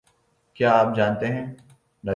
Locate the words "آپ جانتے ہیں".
0.71-1.45